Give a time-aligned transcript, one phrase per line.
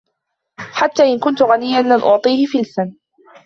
[0.57, 2.95] حتى إن كنت غنيًا، لن أعطيه فلسًا